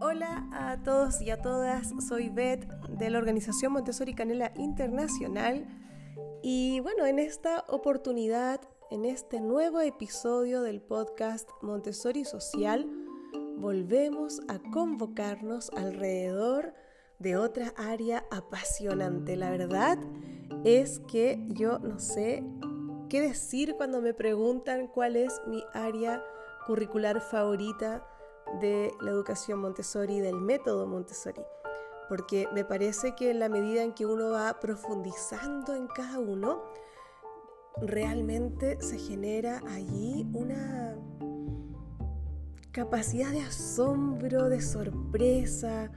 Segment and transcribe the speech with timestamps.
[0.00, 5.66] Hola a todos y a todas, soy Beth de la organización Montessori Canela Internacional
[6.42, 12.86] y bueno, en esta oportunidad, en este nuevo episodio del podcast Montessori Social,
[13.56, 16.74] volvemos a convocarnos alrededor
[17.18, 19.36] de otra área apasionante.
[19.36, 19.98] La verdad
[20.64, 22.42] es que yo no sé
[23.08, 26.22] qué decir cuando me preguntan cuál es mi área
[26.66, 28.06] curricular favorita
[28.60, 31.42] de la educación Montessori, del método Montessori,
[32.08, 36.62] porque me parece que en la medida en que uno va profundizando en cada uno,
[37.80, 40.96] realmente se genera allí una
[42.72, 45.90] capacidad de asombro, de sorpresa,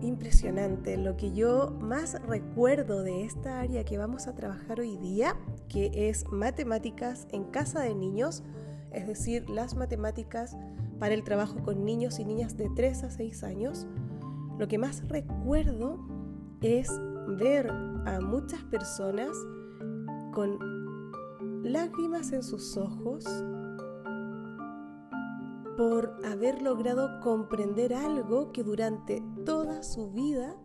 [0.00, 0.96] impresionante.
[0.96, 5.36] Lo que yo más recuerdo de esta área que vamos a trabajar hoy día,
[5.68, 8.42] que es matemáticas en casa de niños,
[8.90, 10.56] es decir, las matemáticas
[10.98, 13.86] para el trabajo con niños y niñas de 3 a 6 años,
[14.58, 15.98] lo que más recuerdo
[16.60, 16.90] es
[17.28, 19.30] ver a muchas personas
[20.32, 20.58] con
[21.62, 23.24] lágrimas en sus ojos
[25.76, 30.56] por haber logrado comprender algo que durante toda su vida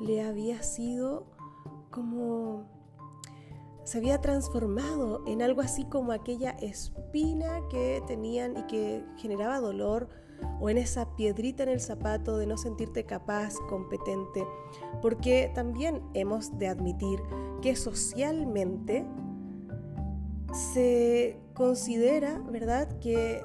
[0.00, 1.26] le había sido
[1.90, 2.81] como
[3.84, 10.08] se había transformado en algo así como aquella espina que tenían y que generaba dolor
[10.60, 14.44] o en esa piedrita en el zapato de no sentirte capaz, competente,
[15.00, 17.20] porque también hemos de admitir
[17.60, 19.06] que socialmente
[20.74, 23.42] se considera, ¿verdad?, que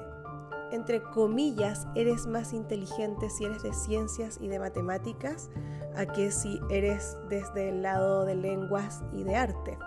[0.70, 5.50] entre comillas eres más inteligente si eres de ciencias y de matemáticas
[5.96, 9.78] a que si eres desde el lado de lenguas y de arte.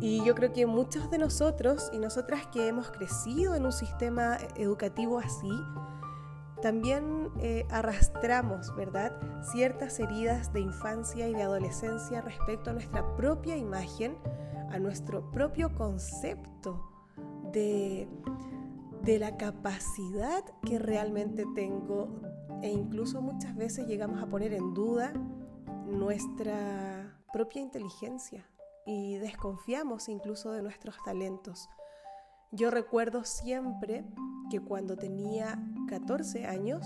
[0.00, 4.38] Y yo creo que muchos de nosotros y nosotras que hemos crecido en un sistema
[4.56, 5.50] educativo así,
[6.62, 9.12] también eh, arrastramos, ¿verdad?,
[9.52, 14.16] ciertas heridas de infancia y de adolescencia respecto a nuestra propia imagen,
[14.70, 16.82] a nuestro propio concepto
[17.52, 18.08] de,
[19.02, 22.08] de la capacidad que realmente tengo
[22.62, 25.12] e incluso muchas veces llegamos a poner en duda
[25.86, 28.44] nuestra propia inteligencia,
[28.90, 31.68] y desconfiamos incluso de nuestros talentos.
[32.50, 34.04] Yo recuerdo siempre
[34.50, 36.84] que cuando tenía 14 años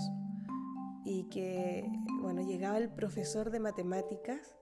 [1.03, 1.89] y que,
[2.21, 4.55] bueno, llegaba el profesor de matemáticas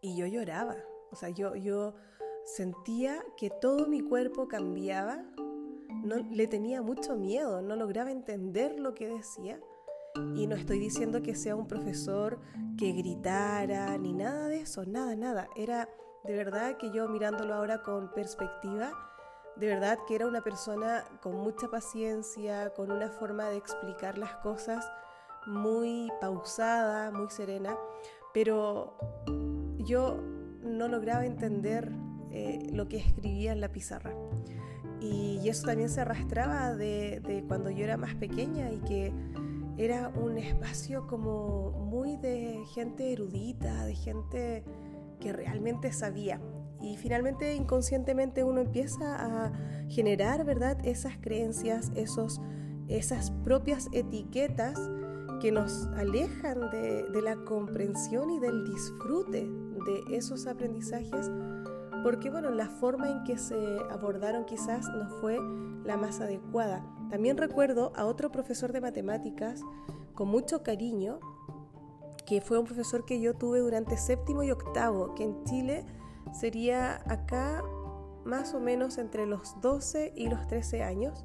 [0.00, 0.76] y yo lloraba.
[1.10, 1.96] O sea, yo, yo
[2.44, 5.24] sentía que todo mi cuerpo cambiaba,
[6.04, 9.58] no, le tenía mucho miedo, no lograba entender lo que decía.
[10.36, 12.38] Y no estoy diciendo que sea un profesor
[12.78, 15.48] que gritara ni nada de eso, nada, nada.
[15.56, 15.88] Era
[16.24, 18.92] de verdad que yo mirándolo ahora con perspectiva,
[19.56, 24.36] de verdad que era una persona con mucha paciencia, con una forma de explicar las
[24.36, 24.90] cosas
[25.46, 27.76] muy pausada, muy serena,
[28.32, 28.96] pero
[29.78, 30.18] yo
[30.62, 31.90] no lograba entender
[32.30, 34.14] eh, lo que escribía en la pizarra.
[35.00, 39.12] Y, eso también se arrastraba de, de cuando yo era más pequeña y que
[39.78, 44.64] era un espacio como muy de gente erudita, de gente
[45.20, 46.40] que realmente sabía.
[46.80, 49.52] Y finalmente inconscientemente uno empieza a
[49.88, 50.78] generar, ¿verdad?
[50.84, 52.40] Esas creencias, esos,
[52.88, 54.80] esas propias etiquetas
[55.40, 61.30] que nos alejan de, la comprensión y del disfrute de esos aprendizajes,
[62.02, 63.56] porque bueno, la forma en que se
[63.90, 65.38] abordaron quizás no fue
[65.84, 66.84] la más adecuada.
[67.10, 69.62] También recuerdo a otro profesor de matemáticas
[70.14, 71.18] con mucho cariño,
[72.30, 75.84] que fue un profesor que yo tuve durante séptimo y octavo, que en Chile
[76.32, 77.60] sería acá
[78.24, 81.24] más o menos entre los 12 y los 13 años,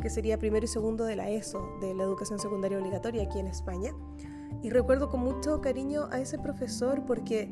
[0.00, 3.48] que sería primero y segundo de la ESO, de la educación secundaria obligatoria aquí en
[3.48, 3.92] España.
[4.62, 7.50] Y recuerdo con mucho cariño a ese profesor porque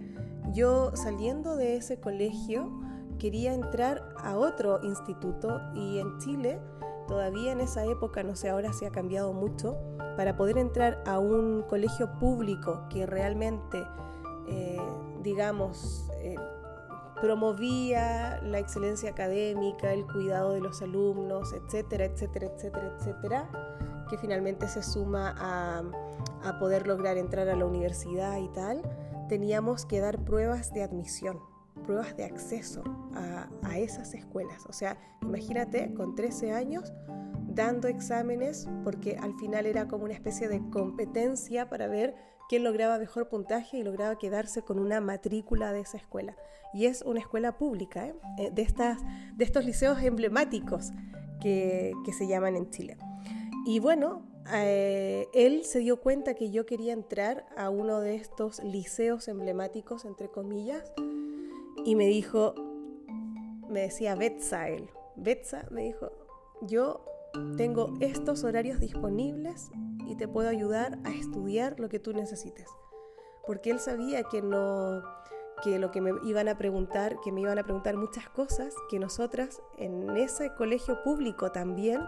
[0.53, 2.81] yo saliendo de ese colegio
[3.19, 6.61] quería entrar a otro instituto y en Chile,
[7.09, 9.77] todavía en esa época, no sé, ahora se ha cambiado mucho,
[10.17, 13.83] para poder entrar a un colegio público que realmente,
[14.49, 14.81] eh,
[15.23, 16.37] digamos, eh,
[17.21, 23.51] promovía la excelencia académica, el cuidado de los alumnos, etcétera, etcétera, etcétera, etcétera,
[24.11, 25.83] que finalmente se suma a,
[26.49, 28.83] a poder lograr entrar a la universidad y tal,
[29.29, 31.41] teníamos que dar pruebas de admisión,
[31.85, 32.83] pruebas de acceso
[33.15, 34.65] a, esas escuelas.
[34.69, 36.93] O sea, imagínate, con 13 años,
[37.49, 42.15] dando exámenes porque al final era como una especie de competencia para ver
[42.49, 46.37] quién lograba mejor puntaje y lograba quedarse con una matrícula de esa escuela.
[46.73, 48.15] Y es una escuela pública, ¿eh?
[48.39, 48.99] Eh, de, estas,
[49.37, 50.93] de estos liceos emblemáticos
[51.41, 52.97] que, que se llaman en Chile.
[53.67, 54.23] Y bueno,
[54.53, 60.05] eh, él se dio cuenta que yo quería entrar a uno de estos liceos emblemáticos,
[60.05, 60.93] entre comillas,
[61.85, 62.55] y me dijo,
[63.69, 66.11] me decía Betsa él, Betsa me dijo,
[66.63, 67.05] yo
[67.57, 69.71] tengo estos horarios disponibles
[70.07, 72.69] y te puedo ayudar a estudiar lo que tú necesites.
[73.47, 75.03] Porque él sabía que no
[75.63, 78.99] que lo que me iban a preguntar, que me iban a preguntar muchas cosas que
[78.99, 82.03] nosotras en ese colegio público también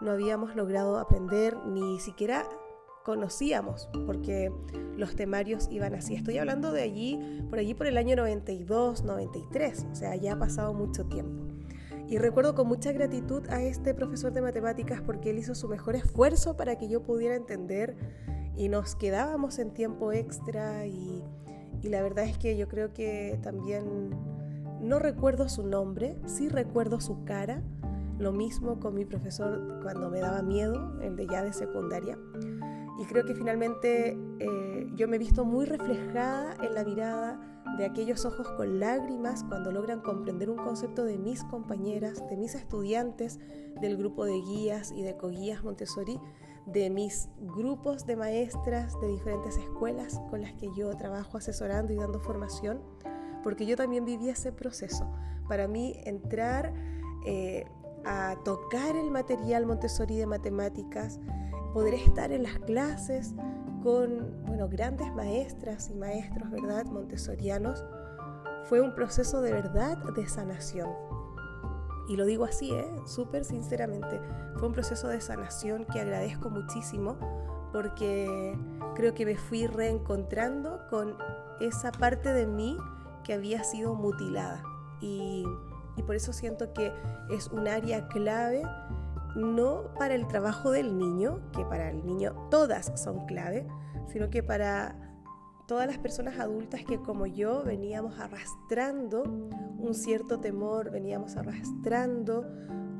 [0.00, 2.48] no habíamos logrado aprender ni siquiera
[3.04, 4.52] conocíamos, porque
[4.96, 6.14] los temarios iban así.
[6.14, 7.18] Estoy hablando de allí,
[7.50, 11.44] por allí por el año 92, 93, o sea, ya ha pasado mucho tiempo.
[12.08, 15.96] Y recuerdo con mucha gratitud a este profesor de matemáticas porque él hizo su mejor
[15.96, 17.96] esfuerzo para que yo pudiera entender
[18.54, 21.24] y nos quedábamos en tiempo extra y,
[21.80, 24.10] y la verdad es que yo creo que también
[24.82, 27.62] no recuerdo su nombre, sí recuerdo su cara,
[28.18, 32.18] lo mismo con mi profesor cuando me daba miedo, el de ya de secundaria.
[33.02, 37.40] Y creo que finalmente eh, yo me he visto muy reflejada en la mirada
[37.76, 42.54] de aquellos ojos con lágrimas cuando logran comprender un concepto de mis compañeras, de mis
[42.54, 43.40] estudiantes
[43.80, 46.20] del grupo de guías y de coguías Montessori,
[46.66, 51.96] de mis grupos de maestras de diferentes escuelas con las que yo trabajo asesorando y
[51.96, 52.82] dando formación,
[53.42, 55.12] porque yo también viví ese proceso.
[55.48, 56.72] Para mí entrar
[57.26, 57.64] eh,
[58.04, 61.18] a tocar el material Montessori de matemáticas,
[61.72, 63.34] poder estar en las clases
[63.82, 66.84] con bueno, grandes maestras y maestros, ¿verdad?
[66.86, 67.84] Montessorianos,
[68.64, 70.88] fue un proceso de verdad de sanación.
[72.08, 72.90] Y lo digo así, ¿eh?
[73.06, 74.20] súper sinceramente,
[74.56, 77.16] fue un proceso de sanación que agradezco muchísimo
[77.72, 78.56] porque
[78.94, 81.16] creo que me fui reencontrando con
[81.60, 82.76] esa parte de mí
[83.24, 84.62] que había sido mutilada.
[85.00, 85.46] Y
[85.96, 86.92] y por eso siento que
[87.30, 88.62] es un área clave
[89.34, 93.66] no para el trabajo del niño, que para el niño todas son clave,
[94.06, 94.96] sino que para
[95.66, 102.46] todas las personas adultas que como yo veníamos arrastrando un cierto temor, veníamos arrastrando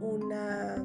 [0.00, 0.84] una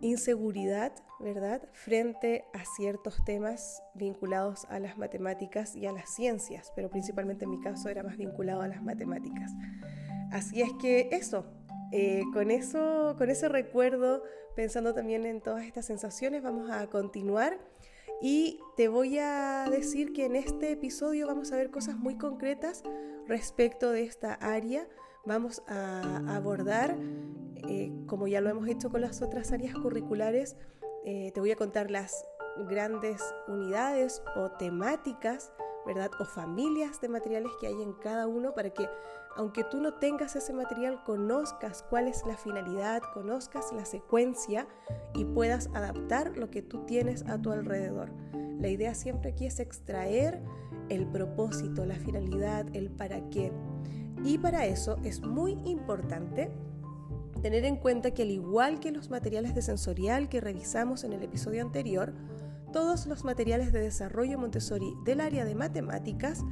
[0.00, 6.88] inseguridad, ¿verdad?, frente a ciertos temas vinculados a las matemáticas y a las ciencias, pero
[6.88, 9.52] principalmente en mi caso era más vinculado a las matemáticas.
[10.30, 11.46] Así es que eso,
[11.92, 14.22] eh, con eso, con ese recuerdo,
[14.54, 17.58] pensando también en todas estas sensaciones, vamos a continuar
[18.20, 22.82] y te voy a decir que en este episodio vamos a ver cosas muy concretas
[23.28, 24.88] respecto de esta área.
[25.24, 26.96] Vamos a abordar,
[27.68, 30.56] eh, como ya lo hemos hecho con las otras áreas curriculares,
[31.04, 32.24] eh, te voy a contar las
[32.68, 35.52] grandes unidades o temáticas,
[35.86, 36.10] ¿verdad?
[36.18, 38.88] O familias de materiales que hay en cada uno para que
[39.38, 44.66] aunque tú no tengas ese material, conozcas cuál es la finalidad, conozcas la secuencia
[45.14, 48.10] y puedas adaptar lo que tú tienes a tu alrededor.
[48.58, 50.42] La idea siempre aquí es extraer
[50.88, 53.52] el propósito, la finalidad, el para qué.
[54.24, 56.50] Y para eso es muy importante
[57.40, 61.22] tener en cuenta que al igual que los materiales de sensorial que revisamos en el
[61.22, 62.12] episodio anterior,
[62.72, 66.44] todos los materiales de desarrollo Montessori del área de matemáticas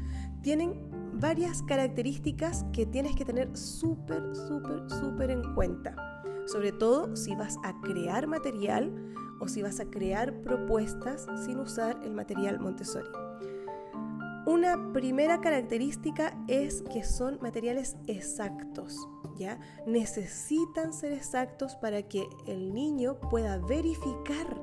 [0.43, 6.23] tienen varias características que tienes que tener súper, súper, súper en cuenta.
[6.47, 8.93] Sobre todo si vas a crear material
[9.41, 13.09] o si vas a crear propuestas sin usar el material Montessori.
[14.47, 19.59] Una primera característica es que son materiales exactos, ¿ya?
[19.87, 24.57] Necesitan ser exactos para que el niño pueda verificar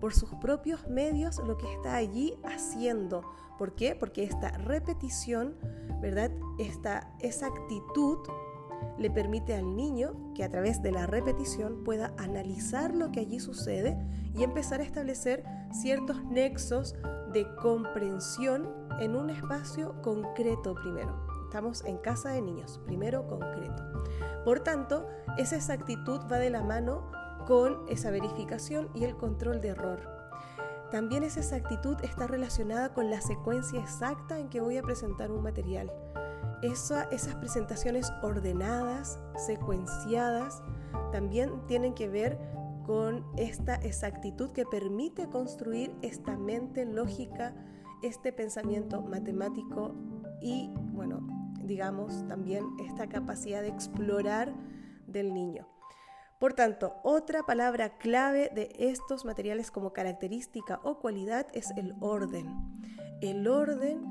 [0.00, 3.22] por sus propios medios lo que está allí haciendo.
[3.58, 3.94] ¿Por qué?
[3.94, 5.56] Porque esta repetición,
[6.00, 6.30] ¿verdad?
[6.58, 8.18] Esta exactitud
[8.98, 13.40] le permite al niño que a través de la repetición pueda analizar lo que allí
[13.40, 13.96] sucede
[14.34, 16.94] y empezar a establecer ciertos nexos
[17.32, 18.68] de comprensión
[19.00, 21.26] en un espacio concreto primero.
[21.44, 23.82] Estamos en casa de niños, primero concreto.
[24.44, 25.06] Por tanto,
[25.38, 27.10] esa exactitud va de la mano
[27.46, 30.15] con esa verificación y el control de error.
[30.90, 35.42] También esa exactitud está relacionada con la secuencia exacta en que voy a presentar un
[35.42, 35.92] material.
[36.62, 40.62] esas presentaciones ordenadas, secuenciadas,
[41.12, 42.38] también tienen que ver
[42.86, 47.52] con esta exactitud que permite construir esta mente lógica,
[48.02, 49.94] este pensamiento matemático
[50.40, 51.26] y, bueno,
[51.64, 54.54] digamos también esta capacidad de explorar
[55.08, 55.66] del niño.
[56.38, 62.46] Por tanto, otra palabra clave de estos materiales como característica o cualidad es el orden.
[63.20, 64.04] El orden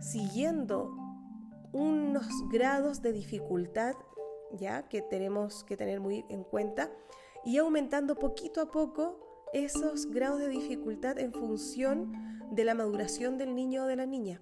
[0.00, 0.94] siguiendo
[1.72, 3.94] unos grados de dificultad
[4.52, 6.90] ya que tenemos que tener muy en cuenta
[7.44, 12.12] y aumentando poquito a poco esos grados de dificultad en función
[12.50, 14.40] de la maduración del niño o de la niña.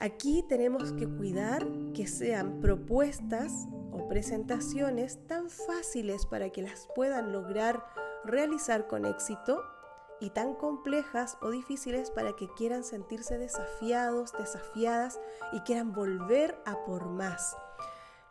[0.00, 7.32] Aquí tenemos que cuidar que sean propuestas o presentaciones tan fáciles para que las puedan
[7.32, 7.84] lograr
[8.24, 9.62] realizar con éxito
[10.18, 15.20] y tan complejas o difíciles para que quieran sentirse desafiados, desafiadas
[15.52, 17.54] y quieran volver a por más.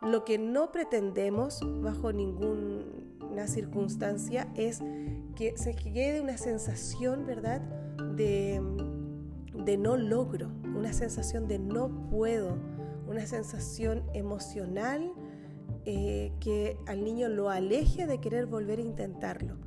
[0.00, 4.80] Lo que no pretendemos bajo ninguna circunstancia es
[5.36, 7.60] que se quede una sensación, ¿verdad?,
[8.16, 8.60] de
[9.64, 10.50] de no logro,
[10.80, 12.56] una sensación de no puedo,
[13.06, 15.12] una sensación emocional
[15.84, 19.58] eh, que al niño lo aleje de querer volver a intentarlo.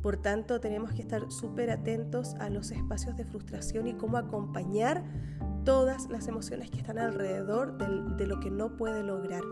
[0.00, 5.02] Por tanto, tenemos que estar súper atentos a los espacios de frustración y cómo acompañar
[5.64, 7.76] todas las emociones que están alrededor
[8.16, 9.42] de lo que no puede lograr.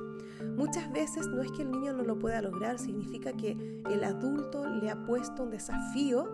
[0.57, 4.69] Muchas veces no es que el niño no lo pueda lograr, significa que el adulto
[4.69, 6.29] le ha puesto un desafío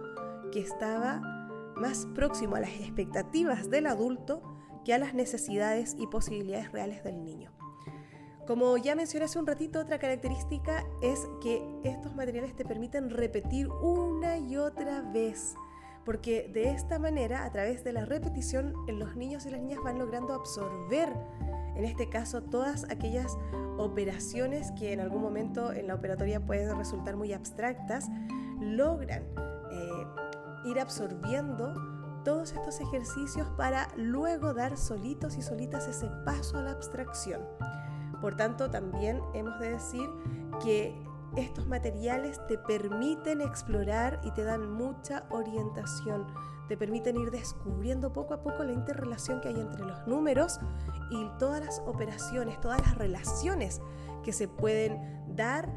[0.53, 1.23] que estaba
[1.75, 4.54] más próximo a las expectativas del adulto
[4.85, 7.51] que a las necesidades y posibilidades reales del niño.
[8.47, 13.69] Como ya mencioné hace un ratito, otra característica es que estos materiales te permiten repetir
[13.69, 15.55] una y otra vez,
[16.05, 19.99] porque de esta manera, a través de la repetición, los niños y las niñas van
[19.99, 21.09] logrando absorber,
[21.75, 23.39] en este caso, todas aquellas
[23.79, 28.11] operaciones que en algún momento en la operatoria pueden resultar muy abstractas,
[28.61, 29.23] logran
[29.73, 30.07] eh,
[30.67, 31.75] ir absorbiendo
[32.25, 37.43] todos estos ejercicios para luego dar solitos y solitas ese paso a la abstracción.
[38.21, 40.09] Por tanto, también hemos de decir
[40.63, 40.95] que
[41.37, 46.27] estos materiales te permiten explorar y te dan mucha orientación,
[46.69, 50.59] te permiten ir descubriendo poco a poco la interrelación que hay entre los números
[51.11, 53.83] y todas las operaciones, todas las relaciones
[54.23, 55.69] que se pueden dar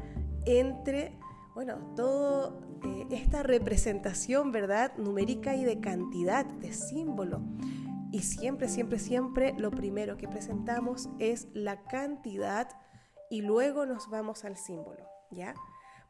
[0.46, 1.18] entre,
[1.54, 4.92] bueno, todo eh, esta representación, ¿verdad?
[4.96, 7.40] Numérica y de cantidad, de símbolo.
[8.10, 12.68] Y siempre, siempre, siempre lo primero que presentamos es la cantidad
[13.30, 15.54] y luego nos vamos al símbolo, ¿ya?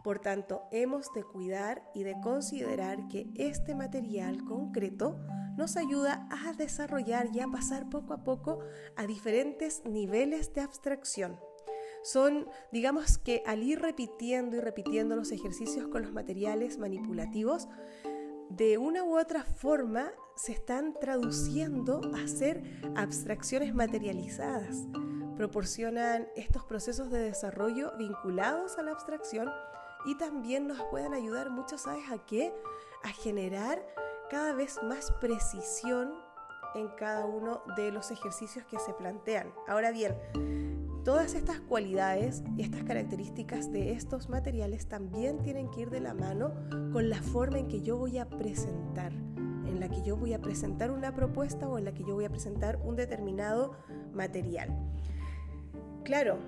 [0.05, 5.19] Por tanto, hemos de cuidar y de considerar que este material concreto
[5.57, 8.61] nos ayuda a desarrollar y a pasar poco a poco
[8.97, 11.41] a diferentes niveles de abstracción
[12.12, 17.69] son, digamos que al ir repitiendo y repitiendo los ejercicios con los materiales manipulativos,
[18.49, 22.62] de una u otra forma se están traduciendo a ser
[22.97, 24.87] abstracciones materializadas.
[25.37, 29.50] Proporcionan estos procesos de desarrollo vinculados a la abstracción
[30.07, 32.55] y también nos pueden ayudar mucho, ¿sabes a qué?
[33.05, 33.85] A generar
[34.31, 36.15] cada vez más precisión
[36.75, 39.53] en cada uno de los ejercicios que se plantean.
[39.67, 40.15] Ahora bien,
[41.05, 46.12] Todas estas cualidades y estas características de estos materiales también tienen que ir de la
[46.12, 46.52] mano
[46.93, 50.40] con la forma en que yo voy a presentar, en la que yo voy a
[50.40, 53.73] presentar una propuesta o en la que yo voy a presentar un determinado
[54.12, 54.76] material.
[56.05, 56.38] Claro,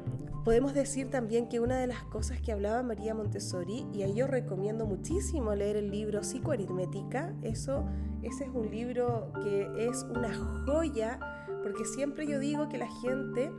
[0.44, 4.26] podemos decir también que una de las cosas que hablaba María Montessori, y ahí yo
[4.26, 7.84] recomiendo muchísimo leer el libro Psicoaritmética, eso,
[8.22, 10.34] ese es un libro que es una
[10.66, 13.52] joya, porque siempre yo digo que la gente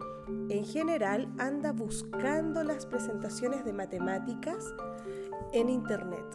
[0.50, 4.74] en general anda buscando las presentaciones de matemáticas
[5.54, 6.26] en Internet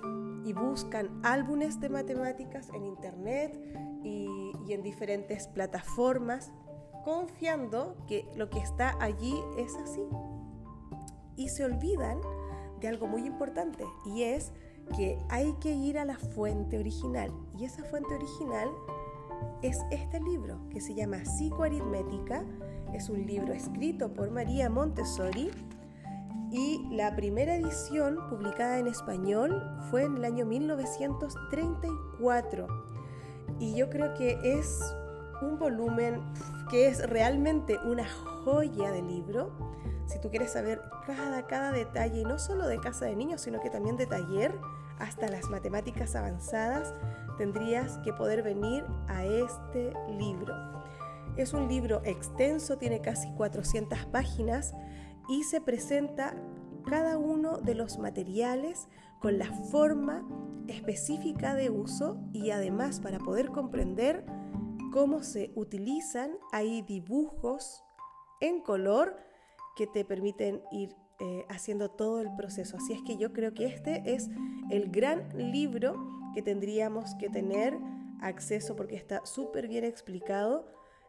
[0.45, 3.59] y buscan álbumes de matemáticas en Internet
[4.05, 6.53] y, en diferentes plataformas,
[7.05, 10.03] confiando que lo que está allí es así.
[11.37, 12.21] Y se olvidan
[12.81, 14.53] de algo muy importante y es
[14.97, 17.33] que hay que ir a la fuente original.
[17.59, 18.69] Y esa fuente original
[19.63, 22.45] es este libro que se llama Psicoaritmética
[22.93, 25.51] es un libro escrito por María Montessori
[26.51, 29.61] y la primera edición publicada en español
[29.91, 32.67] fue en el año 1934.
[33.59, 34.81] Y yo creo que es
[35.43, 36.23] un volumen
[36.71, 38.07] que es realmente una
[38.45, 39.51] joya de libro.
[40.07, 43.61] Si tú quieres saber cada, cada detalle, y no solo de casa de niños, sino
[43.61, 44.55] que también de taller,
[44.99, 46.95] hasta las matemáticas avanzadas,
[47.37, 50.55] tendrías que poder venir a este libro.
[51.37, 54.75] Es un libro extenso, tiene casi 400 páginas
[55.29, 56.35] y se presenta
[56.87, 58.89] cada uno de los materiales
[59.21, 60.27] con la forma
[60.69, 64.25] específica de uso y además para poder comprender
[64.93, 67.83] cómo se utilizan, hay dibujos
[68.41, 69.17] en color
[69.77, 72.77] que te permiten ir eh, haciendo todo el proceso.
[72.77, 74.29] Así es que yo creo que este es
[74.71, 75.97] el gran libro
[76.35, 77.79] que tendríamos que tener
[78.21, 80.67] acceso porque está súper bien explicado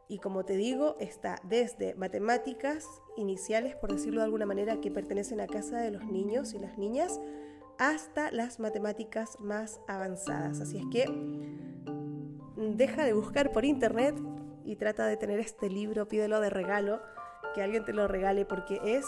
[0.10, 2.86] y como te digo, está desde matemáticas
[3.18, 6.78] iniciales, por decirlo de alguna manera, que pertenecen a casa de los niños y las
[6.78, 7.20] niñas,
[7.78, 10.62] hasta las matemáticas más avanzadas.
[10.62, 11.06] Así es que
[12.56, 14.16] deja de buscar por internet
[14.64, 17.02] y trata de tener este libro, pídelo de regalo,
[17.54, 19.06] que alguien te lo regale porque es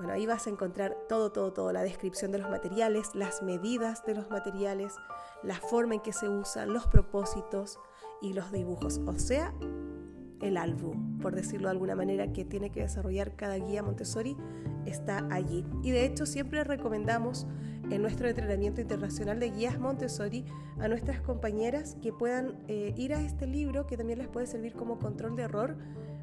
[0.00, 4.02] bueno, ahí vas a encontrar todo, todo, todo, la descripción de los materiales, las medidas
[4.06, 4.94] de los materiales,
[5.42, 7.78] la forma en que se usan, los propósitos
[8.22, 9.52] y los dibujos, o sea,
[10.40, 14.38] el álbum, por decirlo de alguna manera, que tiene que desarrollar cada guía Montessori,
[14.86, 15.66] está allí.
[15.82, 17.46] Y de hecho siempre recomendamos
[17.90, 20.46] en nuestro entrenamiento internacional de guías Montessori
[20.78, 24.72] a nuestras compañeras que puedan eh, ir a este libro que también les puede servir
[24.72, 25.76] como control de error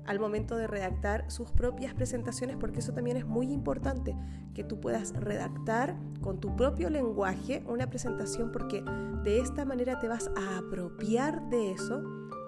[0.07, 4.15] al momento de redactar sus propias presentaciones, porque eso también es muy importante,
[4.53, 8.83] que tú puedas redactar con tu propio lenguaje una presentación, porque
[9.23, 12.01] de esta manera te vas a apropiar de eso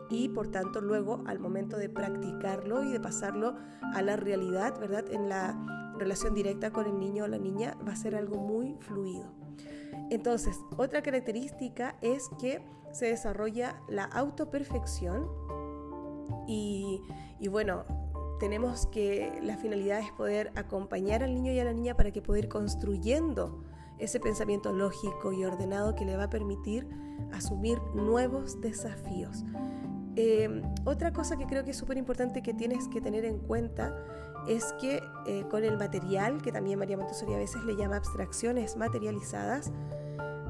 [0.10, 3.56] y por tanto luego al momento de practicarlo y de pasarlo
[3.94, 5.06] a la realidad, ¿verdad?
[5.12, 8.76] En la relación directa con el niño o la niña va a ser algo muy
[8.80, 9.32] fluido.
[10.10, 15.28] Entonces, otra característica es que se desarrolla la autoperfección
[16.48, 17.02] y,
[17.40, 17.86] y bueno,
[18.40, 22.22] tenemos que la finalidad es poder acompañar al niño y a la niña para que
[22.22, 23.64] pueda ir construyendo
[23.98, 26.88] ese pensamiento lógico y ordenado que le va a permitir
[27.34, 29.44] asumir nuevos desafíos.
[30.16, 33.96] Em, otra cosa que creo que es súper importante que tienes que tener en cuenta
[34.48, 38.78] es que eh, con el material, que también María Montessori a veces le llama abstracciones
[38.78, 39.72] materializadas,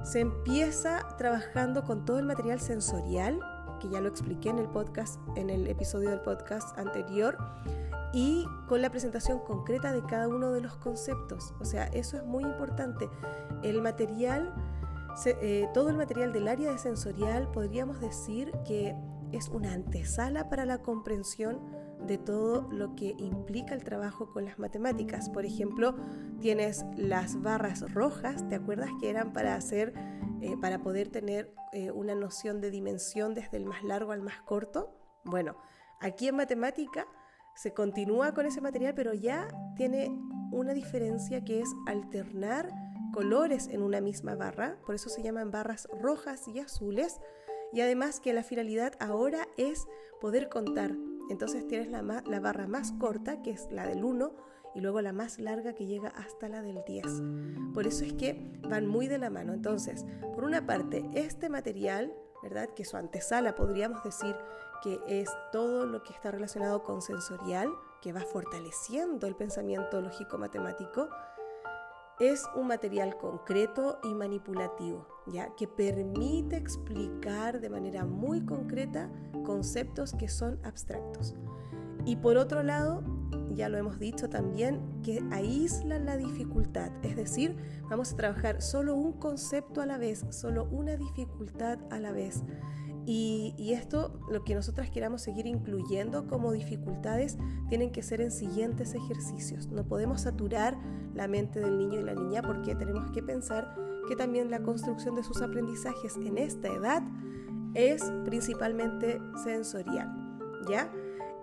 [0.04, 3.40] se empieza trabajando con todo el material sensorial
[3.80, 7.38] que ya lo expliqué en el podcast, en el episodio del podcast anterior,
[8.14, 11.54] y con la presentación concreta de cada uno de los conceptos.
[11.60, 13.10] O sea, eso es muy importante.
[13.64, 14.54] El material,
[15.26, 18.96] eh, todo el material del área de sensorial, podríamos decir que
[19.32, 21.60] es una antesala para la comprensión
[22.08, 25.30] de todo lo que implica el trabajo con las matemáticas.
[25.30, 25.96] Por ejemplo,
[26.40, 29.94] tienes las barras rojas, ¿te acuerdas que eran para hacer,
[30.42, 34.42] eh, para poder tener eh, una noción de dimensión desde el más largo al más
[34.42, 34.96] corto?
[35.24, 35.58] Bueno,
[36.00, 37.08] aquí en matemática
[37.56, 40.10] se continúa con ese material, pero ya tiene
[40.52, 42.70] una diferencia que es alternar
[43.12, 47.20] colores en una misma barra, por eso se llaman barras rojas y azules,
[47.74, 49.88] y además que la finalidad ahora es
[50.22, 50.96] poder contar.
[51.30, 54.32] Entonces tienes la, la barra más corta, que es la del 1,
[54.76, 57.06] y luego la más larga que llega hasta la del 10.
[57.74, 59.54] Por eso es que van muy de la mano.
[59.54, 62.70] Entonces, por una parte, este material, ¿verdad?
[62.76, 64.36] Que su antesala podríamos decir
[64.82, 67.70] que es todo lo que está relacionado con sensorial,
[68.02, 71.10] que va fortaleciendo el pensamiento lógico-matemático,
[72.20, 79.10] es un material concreto y manipulativo, ya que permite explicar de manera muy concreta
[79.46, 81.36] conceptos que son abstractos.
[82.06, 83.04] Y por otro lado,
[83.54, 87.56] ya lo hemos dicho también, que aísla la dificultad, es decir,
[87.90, 92.44] vamos a trabajar solo un concepto a la vez, solo una dificultad a la vez.
[93.12, 98.94] Y, esto, lo que nosotras queramos seguir incluyendo como dificultades, tienen que ser en siguientes
[98.94, 99.68] ejercicios.
[99.68, 100.78] No podemos saturar
[101.16, 103.76] la mente del niño y la niña porque tenemos que pensar
[104.08, 107.02] que también la construcción de sus aprendizajes en esta edad
[107.74, 110.08] es principalmente sensorial.
[110.70, 110.92] ¿Ya?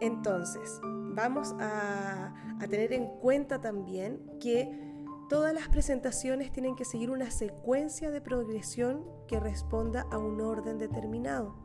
[0.00, 0.80] Entonces,
[1.16, 2.32] vamos a,
[2.70, 4.84] tener en cuenta también que
[5.28, 10.78] Todas las presentaciones tienen que seguir una secuencia de progresión que responda a un orden
[10.78, 11.56] determinado.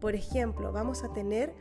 [0.00, 1.54] Por ejemplo, vamos a tener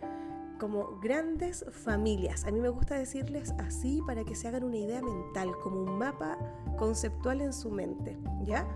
[0.59, 2.45] como grandes familias.
[2.45, 5.99] A mí me gusta decirles así para que se hagan una idea mental, como un
[5.99, 6.35] mapa
[6.79, 8.67] conceptual en su mente, ¿ya?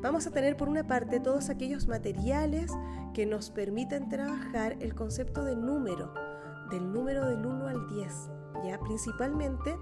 [0.00, 2.72] Vamos a tener por una parte todos aquellos materiales
[3.14, 6.12] que nos permiten trabajar el concepto de número,
[6.70, 8.30] del número del 1 al 10,
[8.64, 8.78] ¿ya?
[8.80, 9.76] Principalmente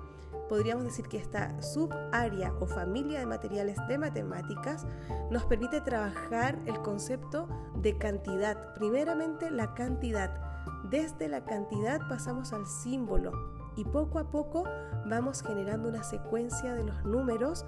[0.48, 4.86] podríamos decir que esta subárea o familia de materiales de matemáticas
[5.30, 8.74] nos permite trabajar el concepto de cantidad.
[8.74, 10.42] Primeramente la cantidad.
[10.90, 13.32] Desde la cantidad pasamos al símbolo
[13.76, 14.64] y poco a poco
[15.06, 17.64] vamos generando una secuencia de los números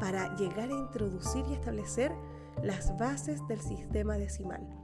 [0.00, 2.12] para llegar a introducir y establecer
[2.62, 4.77] las bases del sistema decimal.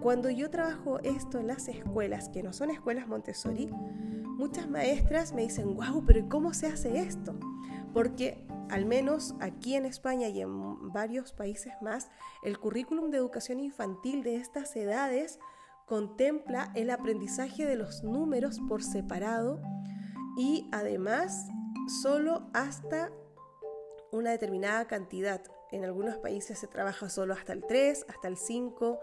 [0.00, 5.42] Cuando yo trabajo esto en las escuelas, que no son escuelas Montessori, muchas maestras me
[5.42, 7.34] dicen, wow, pero ¿cómo se hace esto?
[7.92, 12.10] Porque al menos aquí en España y en varios países más,
[12.44, 15.40] el currículum de educación infantil de estas edades
[15.84, 19.60] contempla el aprendizaje de los números por separado
[20.36, 21.48] y además
[22.02, 23.10] solo hasta
[24.12, 25.42] una determinada cantidad.
[25.72, 28.98] En algunos países se trabaja solo hasta el 3, hasta el 5,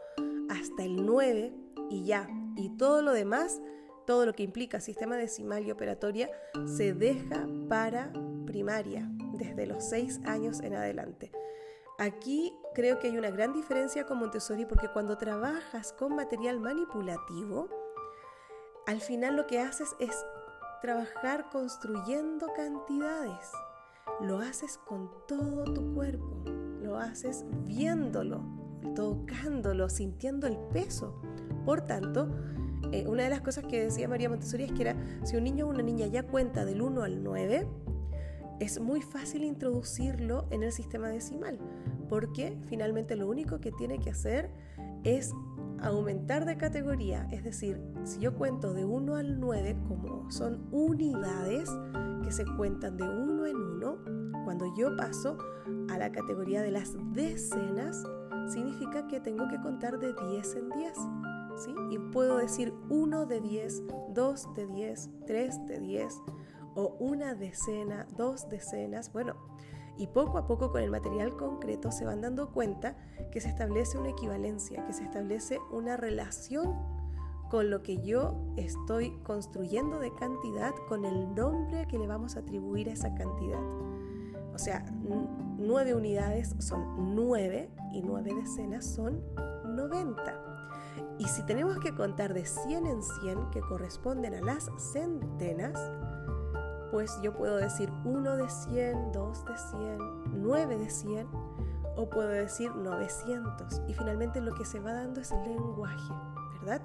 [0.49, 1.53] hasta el 9
[1.89, 2.27] y ya.
[2.55, 3.61] Y todo lo demás
[4.05, 6.29] todo lo que implica sistema decimal y operatoria
[6.65, 8.11] se deja para
[8.45, 11.31] primaria, desde los 6 años en adelante.
[11.97, 17.69] Aquí creo que hay una gran diferencia con Montessori porque cuando trabajas con material manipulativo,
[18.85, 20.25] al final lo que haces es
[20.81, 23.49] trabajar construyendo cantidades.
[24.21, 28.43] Lo haces con todo tu cuerpo, lo haces viéndolo,
[28.93, 31.21] tocándolo, sintiendo el peso.
[31.65, 32.29] Por tanto,
[32.91, 35.65] eh, una de las cosas que decía María Montessori es que era, si un niño
[35.65, 37.67] o una niña ya cuenta del 1 al 9,
[38.59, 41.59] es muy fácil introducirlo en el sistema decimal,
[42.09, 44.49] porque finalmente lo único que tiene que hacer
[45.03, 45.33] es
[45.81, 51.69] aumentar de categoría, es decir, si yo cuento de 1 al 9 como son unidades
[52.23, 53.97] que se cuentan de uno en uno,
[54.45, 55.37] cuando yo paso
[55.89, 58.03] a la categoría de las decenas,
[58.47, 60.93] significa que tengo que contar de 10 en 10.
[61.57, 61.75] ¿sí?
[61.91, 66.21] Y puedo decir 1 de 10, 2 de 10, 3 de 10,
[66.75, 69.35] o una decena, dos decenas, bueno,
[69.97, 72.97] y poco a poco con el material concreto se van dando cuenta
[73.31, 76.75] que se establece una equivalencia, que se establece una relación
[77.49, 82.39] con lo que yo estoy construyendo de cantidad, con el nombre que le vamos a
[82.39, 83.61] atribuir a esa cantidad.
[84.55, 84.85] O sea,
[85.57, 89.21] nueve unidades son nueve y nueve decenas son
[89.75, 90.45] 90.
[91.19, 95.77] Y si tenemos que contar de 100 en 100, que corresponden a las centenas,
[96.91, 99.97] pues yo puedo decir 1 de 100, 2 de 100,
[100.41, 101.27] 9 de 100
[101.97, 103.81] o puedo decir 900.
[103.89, 106.13] Y finalmente lo que se va dando es lenguaje,
[106.61, 106.81] ¿verdad?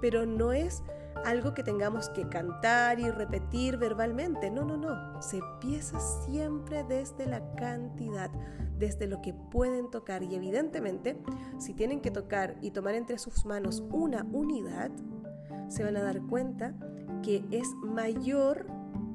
[0.00, 0.82] Pero no es
[1.24, 4.50] algo que tengamos que cantar y repetir verbalmente.
[4.50, 5.22] No, no, no.
[5.22, 8.30] Se empieza siempre desde la cantidad,
[8.78, 10.22] desde lo que pueden tocar.
[10.22, 11.20] Y evidentemente,
[11.58, 14.90] si tienen que tocar y tomar entre sus manos una unidad,
[15.68, 16.74] se van a dar cuenta
[17.22, 18.66] que es mayor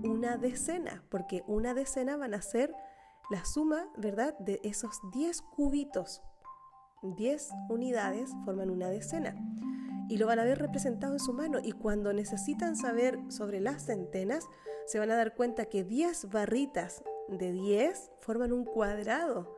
[0.04, 2.74] una decena, porque una decena van a ser
[3.30, 6.22] la suma, ¿verdad?, de esos 10 cubitos.
[7.04, 9.36] 10 unidades forman una decena
[10.10, 13.86] y lo van a ver representado en su mano y cuando necesitan saber sobre las
[13.86, 14.46] centenas,
[14.86, 19.58] se van a dar cuenta que 10 barritas de 10 forman un cuadrado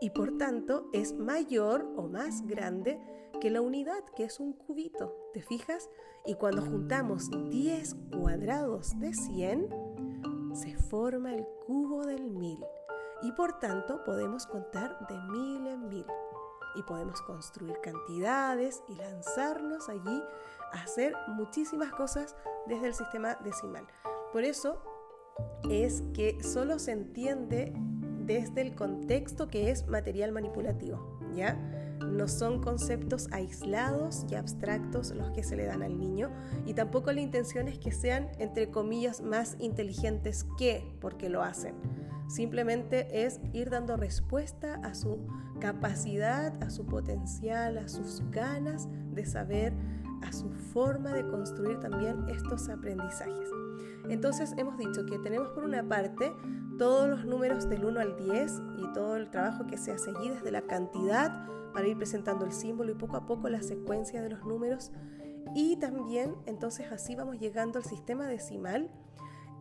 [0.00, 3.00] y por tanto es mayor o más grande
[3.40, 5.14] que la unidad, que es un cubito.
[5.32, 5.88] ¿Te fijas?
[6.24, 9.68] Y cuando juntamos 10 cuadrados de 100,
[10.54, 12.58] se forma el cubo del mil.
[13.22, 16.06] Y por tanto podemos contar de mil en mil.
[16.78, 20.22] Y podemos construir cantidades y lanzarnos allí
[20.72, 22.36] a hacer muchísimas cosas
[22.68, 23.84] desde el sistema decimal.
[24.32, 24.80] Por eso
[25.68, 31.58] es que solo se entiende desde el contexto que es material manipulativo, ¿ya?
[32.06, 36.30] No son conceptos aislados y abstractos los que se le dan al niño
[36.66, 41.74] y tampoco la intención es que sean, entre comillas, más inteligentes que porque lo hacen.
[42.28, 45.26] Simplemente es ir dando respuesta a su
[45.60, 49.72] capacidad, a su potencial, a sus ganas de saber,
[50.22, 53.48] a su forma de construir también estos aprendizajes.
[54.08, 56.32] Entonces hemos dicho que tenemos por una parte
[56.78, 60.28] todos los números del 1 al 10 y todo el trabajo que se hace allí
[60.28, 61.46] desde la cantidad
[61.78, 64.90] para ir presentando el símbolo y poco a poco la secuencia de los números.
[65.54, 68.90] Y también entonces así vamos llegando al sistema decimal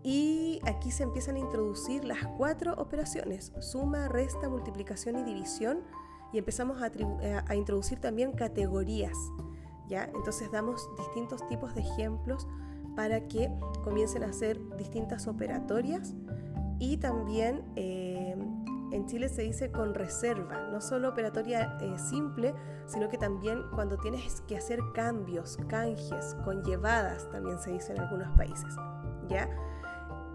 [0.02, 5.82] y aquí se empiezan a introducir las cuatro operaciones, suma, resta, multiplicación y división
[6.34, 9.16] y empezamos a, eh, introducir también categorías.
[9.88, 10.06] ¿ya?
[10.06, 12.48] Entonces damos distintos tipos de ejemplos
[12.96, 13.52] para que
[13.84, 16.16] comiencen a hacer distintas operatorias
[16.80, 18.17] y también eh,
[18.92, 22.54] en Chile se dice con reserva, no solo operatoria eh, simple,
[22.86, 28.36] sino que también cuando tienes que hacer cambios, canjes, conllevadas, también se dice en algunos
[28.38, 28.76] países.
[29.28, 29.50] ¿ya?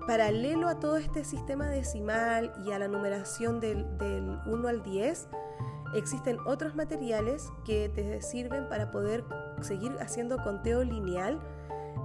[0.06, 5.28] Paralelo a todo este sistema decimal y a la numeración del, del 1 al 10,
[5.94, 9.24] existen otros materiales que te sirven para poder
[9.60, 11.40] seguir haciendo conteo lineal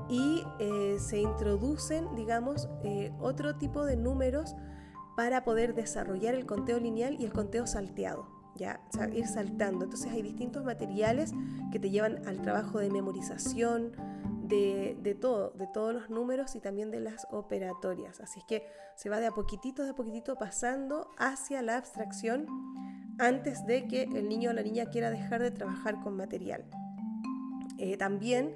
[0.09, 4.55] y eh, se introducen, digamos, eh, otro tipo de números
[5.17, 8.79] para poder desarrollar el conteo lineal y el conteo salteado, ¿ya?
[9.11, 9.85] ir saltando.
[9.85, 11.31] Entonces hay distintos materiales
[11.71, 13.93] que te llevan al trabajo de memorización,
[14.43, 18.19] de, de, todo, de todos los números y también de las operatorias.
[18.19, 22.45] Así es que se va de a poquitito, de a poquitito pasando hacia la abstracción
[23.17, 26.63] antes de que el niño o la niña quiera dejar de trabajar con material.
[27.79, 28.53] Eh, también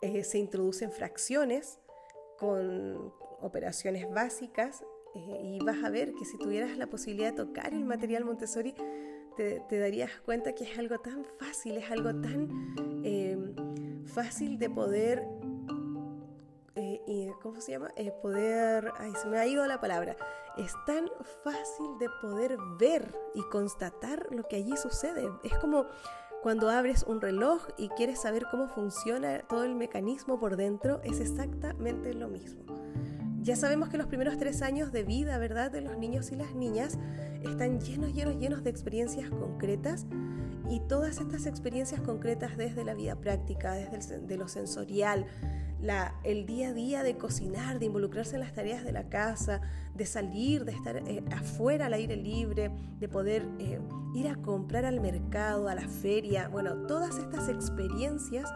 [0.00, 1.78] eh, se introducen fracciones
[2.38, 4.82] con operaciones básicas
[5.18, 8.74] eh, y vas a ver que si tuvieras la posibilidad de tocar el material Montessori,
[9.36, 13.54] te, darías cuenta que es algo tan fácil, es algo tan em,
[14.06, 15.22] fácil de poder,
[17.40, 17.90] ¿cómo se llama?
[17.96, 20.16] Eh, poder, ay, se me ha ido la palabra.
[20.56, 21.08] Es tan
[21.44, 25.30] fácil de poder ver y constatar lo que allí sucede.
[25.44, 25.86] Es como
[26.42, 31.20] cuando abres un reloj y quieres saber cómo funciona todo el mecanismo por dentro, es
[31.20, 32.64] exactamente lo mismo.
[33.48, 36.54] Ya sabemos que los primeros tres años de vida, ¿verdad?, de los niños y las
[36.54, 36.98] niñas
[37.42, 40.06] están llenos, llenos, llenos de experiencias concretas
[40.68, 45.24] y todas estas experiencias concretas desde la vida práctica, desde de lo sensorial,
[46.24, 49.62] el día a día de cocinar, de involucrarse en las tareas de la casa,
[49.94, 53.80] de salir, de estar eh, afuera al aire libre, de poder eh,
[54.14, 56.48] ir a comprar al mercado, a la feria.
[56.48, 58.52] Bueno, todas estas experiencias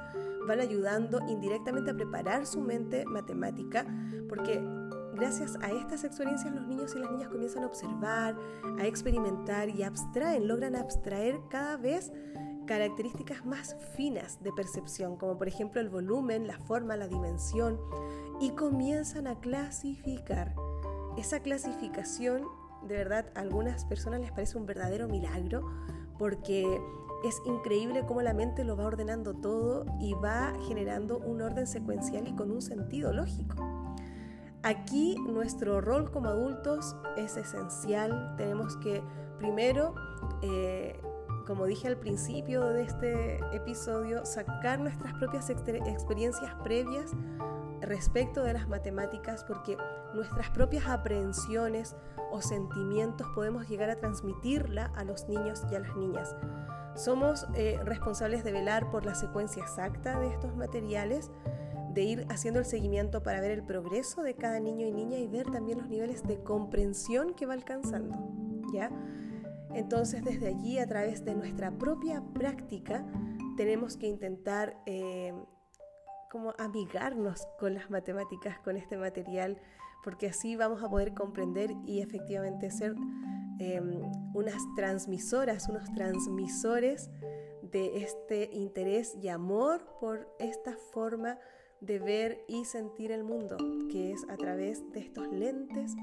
[0.46, 3.86] van ayudando indirectamente a preparar su mente matemática,
[4.28, 4.81] porque
[5.22, 8.36] gracias a estas experiencias los niños y las niñas comienzan a observar,
[8.80, 12.10] a experimentar y abstraen, logran abstraer cada vez
[12.66, 17.78] características más finas de percepción, como por ejemplo el volumen, la forma, la dimensión,
[18.40, 20.56] y comienzan a clasificar.
[21.16, 22.42] Esa clasificación,
[22.88, 25.70] de verdad, a algunas personas les parece un verdadero milagro,
[26.18, 26.66] porque
[27.22, 32.26] es increíble cómo la mente lo va ordenando todo y va generando un orden secuencial
[32.26, 33.81] y con un sentido lógico.
[34.62, 38.34] Aquí nuestro rol como adultos es esencial.
[38.36, 39.02] Tenemos que
[39.38, 39.94] primero
[40.42, 41.00] eh,
[41.46, 47.12] como dije al principio de este episodio, sacar nuestras propias experiencias previas
[47.80, 49.76] respecto de las matemáticas porque
[50.14, 51.96] nuestras propias aprehensiones
[52.30, 56.36] o sentimientos podemos llegar a transmitirla a los niños y a las niñas.
[56.94, 61.30] Somos eh, responsables de velar por la secuencia exacta de estos materiales,
[61.94, 65.26] de ir haciendo el seguimiento para ver el progreso de cada niño y niña y
[65.26, 68.16] ver también los niveles de comprensión que va alcanzando.
[68.72, 68.90] ¿Ya?
[69.74, 73.06] Entonces desde allí, a través de nuestra propia práctica,
[73.56, 75.32] tenemos que intentar eh,
[76.30, 79.60] como amigarnos con las matemáticas, con este material,
[80.02, 82.94] porque así vamos a poder comprender y efectivamente ser
[83.58, 84.00] em,
[84.34, 87.10] unas transmisoras, unos transmisores
[87.62, 91.38] de este interés y amor por esta forma
[91.82, 93.56] de ver y sentir el mundo,
[93.90, 95.94] que es a través de estos lentes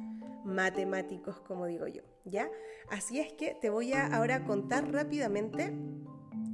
[0.44, 2.50] matemáticos, como digo yo, ¿ya?
[2.89, 5.74] Así es que te voy a ahora contar rápidamente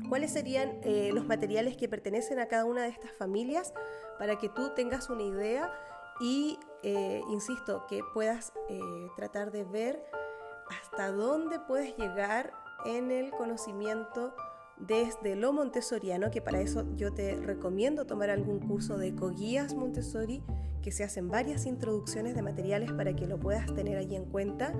[0.09, 3.73] cuáles serían eh, los materiales que pertenecen a cada una de estas familias
[4.19, 5.73] para que tú tengas una idea
[6.19, 8.79] y, eh, insisto, que puedas eh,
[9.15, 10.05] tratar de ver
[10.69, 12.53] hasta dónde puedes llegar
[12.85, 14.35] en el conocimiento
[14.77, 20.43] desde lo montessoriano, que para eso yo te recomiendo tomar algún curso de ecoguías Montessori,
[20.81, 24.73] que se hacen varias introducciones de materiales para que lo puedas tener allí en cuenta.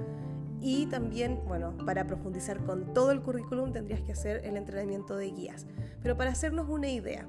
[0.61, 5.31] Y también, bueno, para profundizar con todo el currículum tendrías que hacer el entrenamiento de
[5.31, 5.65] guías.
[6.01, 7.27] Pero para hacernos una idea,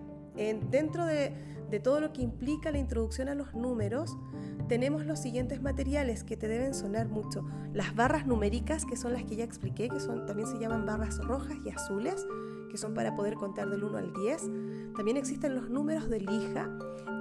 [0.70, 1.32] dentro de,
[1.70, 4.16] de todo lo que implica la introducción a los números,
[4.68, 7.44] tenemos los siguientes materiales que te deben sonar mucho.
[7.72, 11.18] Las barras numéricas, que son las que ya expliqué, que son, también se llaman barras
[11.18, 12.26] rojas y azules
[12.76, 14.42] son para poder contar del 1 al 10.
[14.96, 16.68] También existen los números de lija.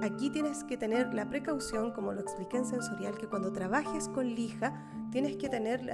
[0.02, 4.34] Aquí tienes que tener la precaución, como lo expliqué en sensorial, que cuando trabajes con
[4.34, 5.90] lija tienes que tener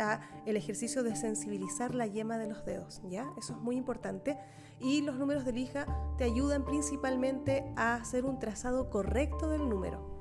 [0.46, 3.32] el ejercicio de sensibilizar la yema de los dedos, ¿ya?
[3.38, 4.38] Eso es muy importante.
[4.80, 5.86] Y los números de lija
[6.18, 10.11] te ayudan principalmente a hacer un trazado correcto del número.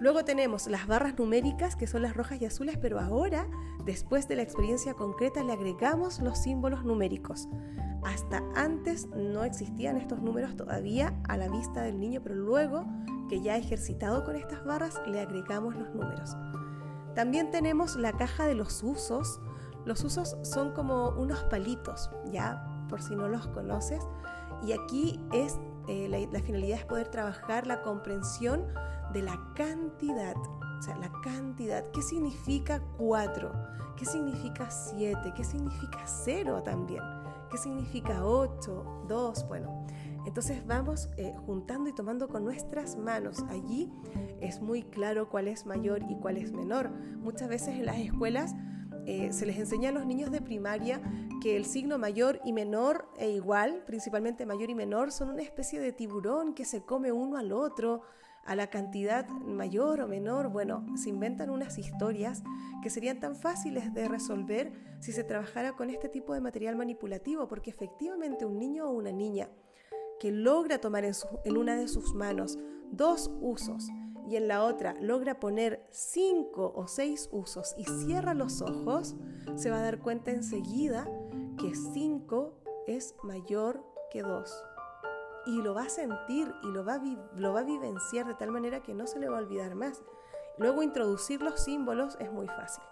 [0.00, 3.48] Luego tenemos las barras numéricas, que son las rojas y azules, pero ahora,
[3.84, 7.48] después de la experiencia concreta, le agregamos los símbolos numéricos.
[8.04, 12.84] Hasta antes no existían estos números todavía a la vista del niño, pero luego
[13.28, 16.36] que ya ejercitado con estas barras, le agregamos los números.
[17.14, 19.40] También tenemos la caja de los usos.
[19.84, 24.06] Los usos son como unos palitos, ya por si no los conoces.
[24.62, 28.66] Y aquí es eh, la finalidad es poder trabajar la comprensión
[29.12, 30.36] de la cantidad.
[30.36, 31.84] O sea, la cantidad.
[31.92, 33.52] ¿Qué significa 4?
[33.96, 35.32] ¿Qué significa 7?
[35.34, 37.02] ¿Qué significa 0 también?
[37.50, 39.04] ¿Qué significa 8?
[39.08, 39.48] 2?
[39.48, 39.86] Bueno,
[40.24, 43.42] entonces vamos eh, juntando y tomando con nuestras manos.
[43.48, 43.90] Allí
[44.40, 46.90] es muy claro cuál es mayor y cuál es menor.
[46.90, 48.54] Muchas veces en las escuelas
[49.10, 51.00] eh, se les enseña a los niños de primaria
[51.40, 55.80] que el signo mayor y menor e igual, principalmente mayor y menor, son una especie
[55.80, 58.02] de tiburón que se come uno al otro
[58.44, 62.42] a la cantidad mayor o menor, bueno, se inventan unas historias
[62.82, 67.48] que serían tan fáciles de resolver si se trabajara con este tipo de material manipulativo,
[67.48, 69.48] porque efectivamente un niño o una niña
[70.20, 71.14] que logra tomar en,
[71.46, 72.58] en una de sus manos
[72.90, 73.88] dos usos
[74.28, 79.16] y en la otra logra poner cinco o seis usos y cierra los ojos,
[79.56, 81.08] se va a dar cuenta enseguida
[81.58, 84.64] que cinco es mayor que dos
[85.48, 87.02] y lo va a sentir y lo va a,
[87.34, 90.02] lo va a vivenciar de tal manera que no se le va a olvidar más.
[90.58, 92.84] Luego introducir los símbolos es muy fácil.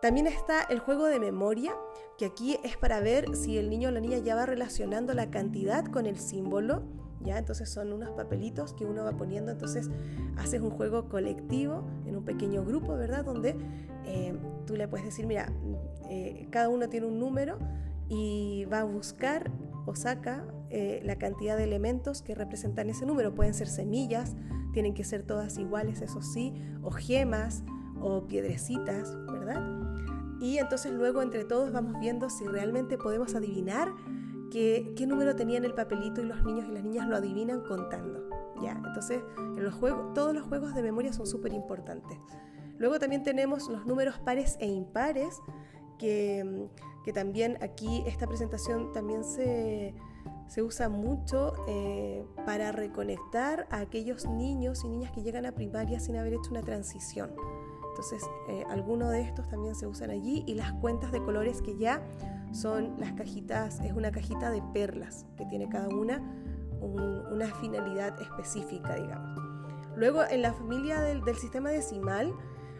[0.00, 1.76] También está el juego de memoria,
[2.16, 5.30] que aquí es para ver si el niño o la niña ya va relacionando la
[5.30, 6.82] cantidad con el símbolo.
[7.24, 7.38] ¿Ya?
[7.38, 9.90] Entonces son unos papelitos que uno va poniendo, entonces
[10.36, 13.24] haces un juego colectivo en un pequeño grupo, ¿verdad?
[13.24, 13.56] Donde
[14.04, 15.52] eh, tú le puedes decir, mira,
[16.08, 17.58] eh, cada uno tiene un número
[18.08, 19.50] y va a buscar
[19.86, 23.34] o saca eh, la cantidad de elementos que representan ese número.
[23.34, 24.34] Pueden ser semillas,
[24.72, 26.52] tienen que ser todas iguales, eso sí,
[26.82, 27.62] o gemas
[28.00, 29.62] o piedrecitas, ¿verdad?
[30.40, 33.88] Y entonces luego entre todos vamos viendo si realmente podemos adivinar
[34.50, 37.62] qué, qué número tenía en el papelito y los niños y las niñas lo adivinan
[37.62, 38.28] contando.
[38.62, 38.72] ¿ya?
[38.72, 42.18] Entonces en los juegos, todos los juegos de memoria son súper importantes.
[42.78, 45.40] Luego también tenemos los números pares e impares,
[45.98, 46.68] que,
[47.04, 49.94] que también aquí esta presentación también se,
[50.48, 56.00] se usa mucho eh, para reconectar a aquellos niños y niñas que llegan a primaria
[56.00, 57.34] sin haber hecho una transición.
[57.96, 61.78] Entonces, eh, algunos de estos también se usan allí y las cuentas de colores que
[61.78, 62.02] ya
[62.52, 66.20] son las cajitas, es una cajita de perlas que tiene cada una
[66.78, 69.40] una finalidad específica, digamos.
[69.96, 72.34] Luego, en la familia del, sistema decimal,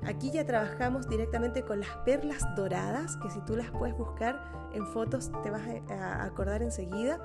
[0.04, 4.86] aquí ya trabajamos directamente con las perlas doradas, que si tú las puedes buscar en
[4.86, 7.18] fotos te vas a acordar enseguida.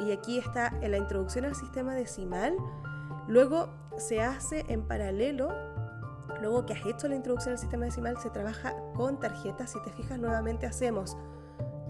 [0.00, 2.56] Y aquí está en la introducción al sistema decimal.
[3.28, 3.68] Luego
[3.98, 5.75] se hace en paralelo
[6.40, 9.72] Luego que has hecho la introducción al sistema decimal, se trabaja con tarjetas.
[9.72, 11.16] Si te fijas, nuevamente hacemos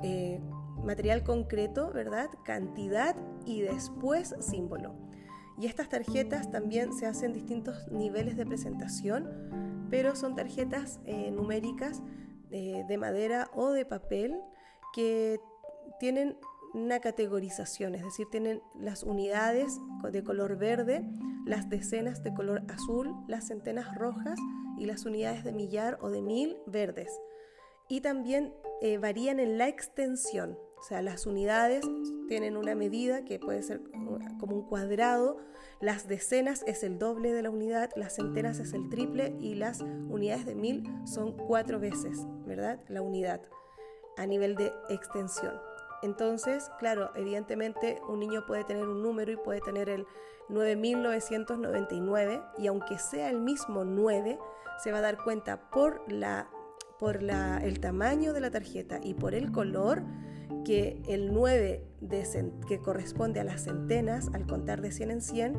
[0.02, 0.40] eh,
[0.84, 2.30] material concreto, ¿verdad?
[2.44, 4.94] Cantidad y después símbolo.
[5.58, 12.02] Y estas tarjetas también se hacen distintos niveles de presentación, pero son tarjetas eh, numéricas
[12.50, 14.38] eh, de madera o de papel
[14.92, 15.40] que
[15.98, 16.36] tienen
[16.76, 19.80] una categorización, es decir, tienen las unidades
[20.12, 21.02] de color verde,
[21.46, 24.38] las decenas de color azul, las centenas rojas
[24.76, 27.10] y las unidades de millar o de mil verdes.
[27.88, 31.84] Y también eh, varían en la extensión, o sea, las unidades
[32.28, 33.82] tienen una medida que puede ser
[34.38, 35.38] como un cuadrado,
[35.80, 39.80] las decenas es el doble de la unidad, las centenas es el triple y las
[39.80, 42.80] unidades de mil son cuatro veces, ¿verdad?
[42.88, 43.40] La unidad
[44.18, 45.54] a nivel de extensión.
[46.02, 50.06] Entonces, claro, evidentemente un niño puede tener un número y puede tener el
[50.48, 54.38] 9999 y aunque sea el mismo 9,
[54.82, 56.48] se va a dar cuenta por, la,
[56.98, 60.02] por la, el tamaño de la tarjeta y por el color
[60.64, 65.56] que el 9 de, que corresponde a las centenas al contar de 100 en 100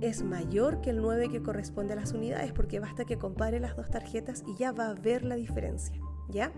[0.00, 3.76] es mayor que el 9 que corresponde a las unidades porque basta que compare las
[3.76, 6.52] dos tarjetas y ya va a ver la diferencia, ¿ya?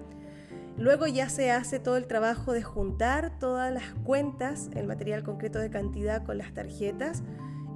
[0.78, 5.58] Luego ya se hace todo el trabajo de juntar todas las cuentas, el material concreto
[5.58, 7.22] de cantidad con las tarjetas.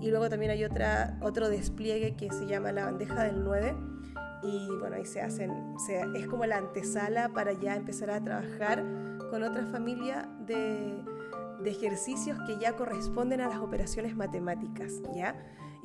[0.00, 3.74] Y luego también hay otra, otro despliegue que se llama la bandeja del 9.
[4.42, 5.52] Y bueno, ahí se hacen,
[6.14, 8.84] es como la antesala para ya empezar a trabajar
[9.30, 11.02] con otra familia de,
[11.62, 15.34] de ejercicios que ya corresponden a las operaciones matemáticas, ¿ya?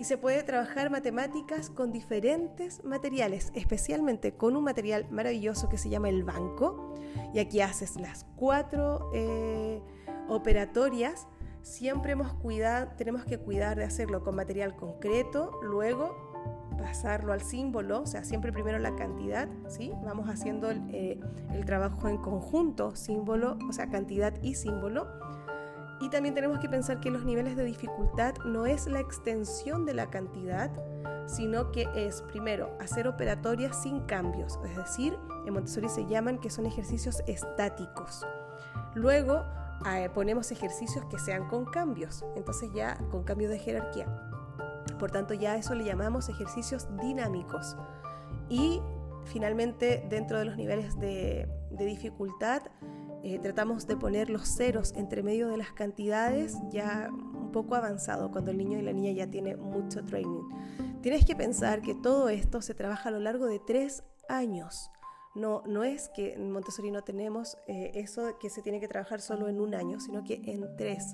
[0.01, 5.89] Y se puede trabajar matemáticas con diferentes materiales, especialmente con un material maravilloso que se
[5.89, 6.95] llama el banco.
[7.35, 9.79] Y aquí haces las cuatro eh,
[10.27, 11.27] operatorias.
[11.61, 16.31] Siempre hemos cuidado, tenemos que cuidar de hacerlo con material concreto, luego
[16.79, 19.93] pasarlo al símbolo, o sea, siempre primero la cantidad, ¿sí?
[20.03, 21.19] Vamos haciendo el, eh,
[21.53, 25.07] el trabajo en conjunto, símbolo, o sea, cantidad y símbolo
[26.01, 29.93] y también tenemos que pensar que los niveles de dificultad no es la extensión de
[29.93, 30.71] la cantidad,
[31.27, 36.49] sino que es, primero, hacer operatorias sin cambios, es decir, en Montessori se llaman que
[36.49, 38.25] son ejercicios estáticos.
[38.95, 39.43] Luego,
[39.93, 44.07] eh, ponemos ejercicios que sean con cambios, entonces ya con cambio de jerarquía.
[44.99, 47.77] Por tanto, ya eso le llamamos ejercicios dinámicos.
[48.49, 48.81] Y
[49.25, 52.63] finalmente, dentro de los niveles de dificultad,
[53.23, 58.31] eh, tratamos de poner los ceros entre medio de las cantidades ya un poco avanzado,
[58.31, 60.43] cuando el niño y la niña ya tiene mucho training.
[61.01, 64.89] Tienes que pensar que todo esto se trabaja a lo largo de tres años.
[65.35, 69.21] No, no es que en Montessori no tenemos eh, eso que se tiene que trabajar
[69.21, 71.13] solo en un año, sino que en tres.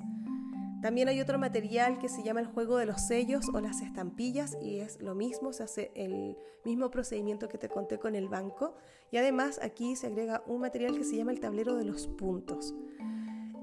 [0.82, 4.56] También hay otro material que se llama el juego de los sellos o las estampillas
[4.62, 8.76] y es lo mismo, se hace el mismo procedimiento que te conté con el banco
[9.12, 12.76] y además aquí se agrega un material que se llama el tablero de los puntos.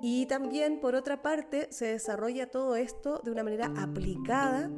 [0.03, 4.71] Y también por otra parte se desarrolla todo esto de una manera aplicada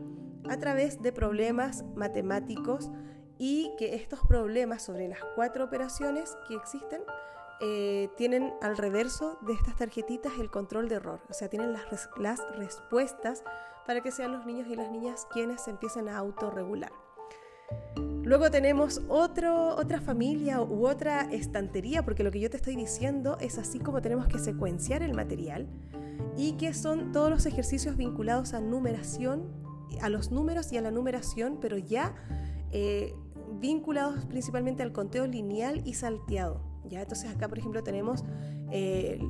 [0.48, 2.90] a través de problemas matemáticos
[3.38, 7.02] y que estos problemas sobre las cuatro operaciones que existen
[7.60, 12.40] eh, tienen al reverso de estas tarjetitas el control de error, o sea, tienen las,
[12.56, 13.42] respuestas
[13.86, 16.92] para que sean los niños y las niñas quienes se empiecen a autorregular.
[17.96, 23.38] Luego tenemos otro, otra familia u otra estantería, porque lo que yo te estoy diciendo
[23.40, 25.66] es así como tenemos que secuenciar el material
[26.36, 29.44] y que son todos los ejercicios vinculados a numeración,
[30.02, 32.14] a los números y a la numeración, pero ya
[32.72, 33.14] eh,
[33.60, 36.75] vinculados principalmente al conteo lineal y salteado.
[36.88, 37.02] ¿Ya?
[37.02, 38.24] Entonces acá, por ejemplo, tenemos
[38.70, 39.20] eh,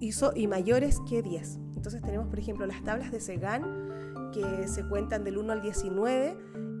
[0.00, 1.58] ISO y mayores que 10.
[1.76, 6.36] Entonces tenemos, por ejemplo, las tablas de Segan que se cuentan del 1 al 19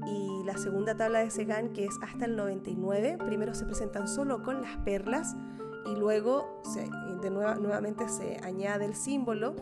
[0.06, 3.18] y la segunda tabla de Segan que es hasta el 99.
[3.24, 5.36] Primero se presentan solo con las perlas
[5.86, 6.88] y luego se,
[7.22, 9.54] de nuevamente se añade el símbolo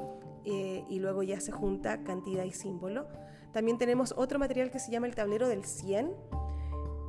[0.44, 3.06] eh, y luego ya se junta cantidad y símbolo.
[3.52, 6.10] También tenemos otro material que se llama el tablero del 100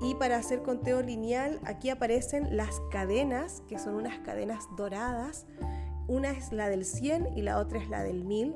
[0.04, 5.48] y para hacer conteo lineal aquí aparecen las cadenas, que son unas cadenas doradas.
[6.08, 8.54] Una es la del 100 y la otra es la del 1000.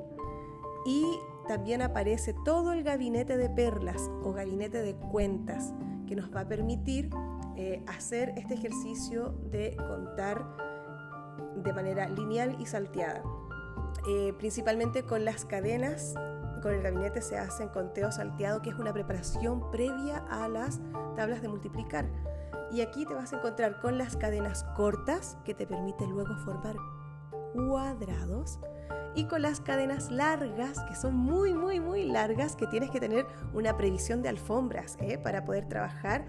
[0.86, 1.06] Y
[1.48, 5.74] también aparece todo el gabinete de perlas o gabinete de cuentas
[6.06, 7.10] que nos va a permitir
[7.56, 10.46] eh, hacer este ejercicio de contar
[11.64, 13.24] de manera lineal y salteada.
[14.10, 16.14] Eh, principalmente con las cadenas,
[16.62, 20.80] con el gabinete se hacen conteo salteado, que es una preparación previa a las
[21.16, 22.08] tablas de multiplicar.
[22.72, 26.76] Y aquí te vas a encontrar con las cadenas cortas, que te permiten luego formar
[27.54, 28.60] cuadrados
[29.18, 33.26] y con las cadenas largas, que son muy, muy, muy largas, que tienes que tener
[33.52, 35.18] una previsión de alfombras ¿eh?
[35.18, 36.26] para poder trabajar.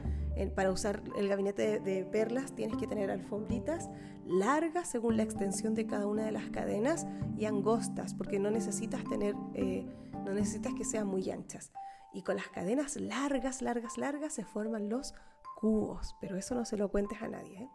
[0.54, 3.90] para usar el gabinete de, perlas tienes que tener alfombritas
[4.24, 7.06] largas según la extensión de cada una de las cadenas
[7.36, 9.86] y angostas, porque no necesitas tener, eh,
[10.28, 11.72] no necesitas que sean muy anchas.
[12.12, 15.14] Y con las cadenas largas, largas, largas se forman los
[15.56, 17.62] cubos, pero eso no se lo cuentes a nadie.
[17.62, 17.70] ¿eh?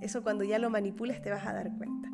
[0.00, 2.08] Eso cuando ya lo manipules te vas a dar cuenta.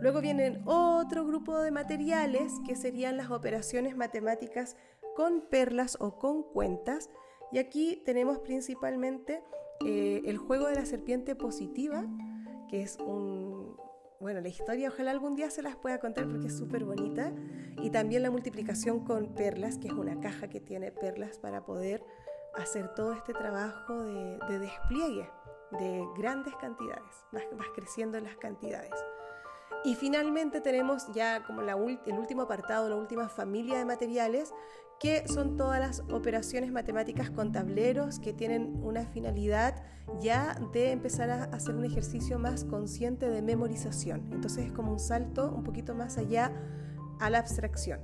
[0.00, 4.76] Luego vienen otro grupo de materiales que serían las operaciones matemáticas
[5.16, 7.08] con perlas o con cuentas.
[7.52, 9.42] Y aquí tenemos principalmente
[9.84, 12.04] eh, el juego de la serpiente positiva,
[12.68, 13.76] que es un...
[14.24, 17.30] Bueno, la historia ojalá algún día se las pueda contar porque es súper bonita.
[17.82, 22.02] Y también la multiplicación con perlas, que es una caja que tiene perlas para poder
[22.54, 25.28] hacer todo este trabajo de, despliegue
[25.72, 27.26] de grandes cantidades.
[27.32, 28.94] vas creciendo en las cantidades.
[29.84, 34.54] Y finalmente tenemos ya como el último apartado, la última familia de materiales,
[35.00, 39.82] que son todas las operaciones matemáticas con tableros que tienen una finalidad
[40.20, 44.28] ya de empezar a hacer un ejercicio más consciente de memorización.
[44.32, 46.52] Entonces es como un salto un poquito más allá
[47.20, 48.00] a la abstracción.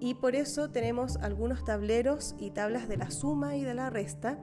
[0.00, 4.38] Y por eso tenemos algunos tableros y tablas de la suma y de la resta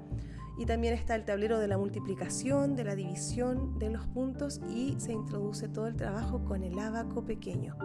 [0.58, 4.96] y también está el tablero de la multiplicación, de la división de los puntos y
[5.00, 7.76] se introduce todo el trabajo con el abaco pequeño.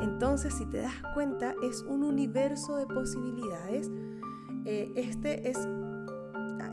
[0.00, 3.90] Entonces, si te das cuenta, es un universo de posibilidades.
[4.64, 5.58] Eh, este es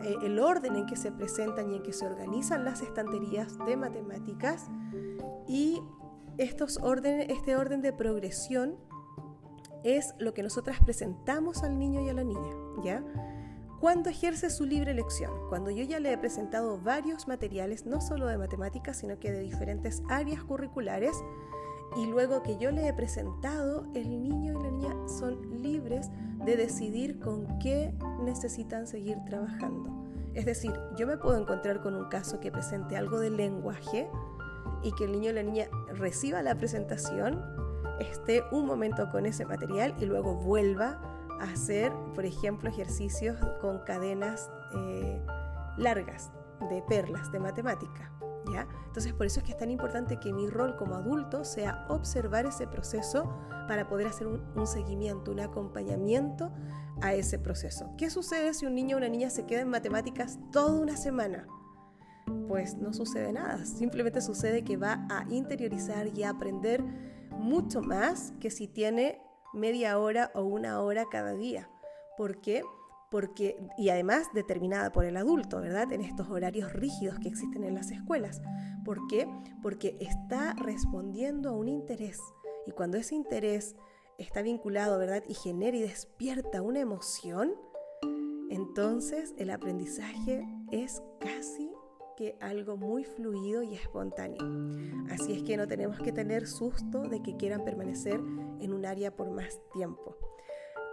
[0.04, 3.78] eh, el orden en que se presentan y en que se organizan las estanterías de
[3.78, 4.68] matemáticas
[5.48, 5.82] y
[6.38, 8.76] estos orden, este orden de progresión
[9.84, 13.04] es lo que nosotras presentamos al niño y a la niña, ¿ya?
[13.82, 18.28] cuando ejerce su libre elección, cuando yo ya le he presentado varios materiales, no solo
[18.28, 21.16] de matemáticas, sino que de diferentes áreas curriculares,
[21.98, 26.10] y luego que yo le he presentado, el niño y la niña son libres
[26.46, 29.90] de decidir con qué necesitan seguir trabajando.
[30.34, 34.10] Es decir, yo me puedo encontrar con un caso que presente algo de lenguaje
[34.84, 37.44] y que el niño y la niña reciba la presentación,
[38.00, 41.00] esté un momento con ese material y luego vuelva
[41.42, 45.22] hacer, por ejemplo, ejercicios con cadenas eh,
[45.78, 46.32] largas
[46.70, 48.12] de perlas de matemática.
[48.92, 52.46] Entonces, por eso es que es tan importante que mi rol como adulto sea observar
[52.46, 53.34] ese proceso
[53.68, 56.52] para poder hacer un, un seguimiento, un acompañamiento
[57.02, 57.90] a ese proceso.
[57.98, 61.48] ¿Qué sucede si un niño o una niña se queda en matemáticas toda una semana?
[62.48, 66.84] Pues no sucede nada, simplemente sucede que va a interiorizar y a aprender
[67.32, 69.22] mucho más que si tiene
[69.54, 71.70] media hora o una hora cada día.
[72.18, 72.64] ¿Por qué?
[73.78, 75.92] Y además determinada por el adulto, ¿verdad?
[75.92, 78.42] En estos horarios rígidos que existen en las escuelas.
[78.86, 79.28] ¿Por qué?
[79.62, 82.20] Porque está respondiendo a un interés.
[82.66, 83.76] Y cuando ese interés
[84.18, 85.24] está vinculado, ¿verdad?
[85.28, 87.54] Y genera y despierta una emoción,
[88.50, 91.72] entonces el aprendizaje es casi
[92.16, 94.42] que algo muy fluido y espontáneo.
[95.10, 98.20] Así es que no tenemos que tener susto de que quieran permanecer
[98.60, 100.16] en un área por más tiempo.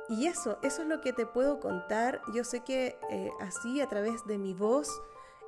[0.09, 2.23] Y eso, eso es lo que te puedo contar.
[2.35, 4.91] Yo sé que eh, así a través de mi voz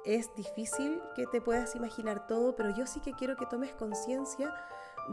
[0.05, 4.53] es difícil que te puedas imaginar todo, pero yo sí que quiero que tomes conciencia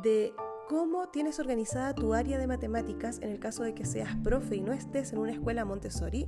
[0.02, 0.34] de
[0.68, 4.62] cómo tienes organizada tu área de matemáticas en el caso de que seas profe y
[4.62, 6.28] no estés en una escuela Montessori.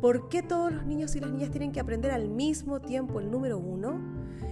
[0.00, 3.30] ¿Por qué todos los niños y las niñas tienen que aprender al mismo tiempo el
[3.30, 3.98] número uno?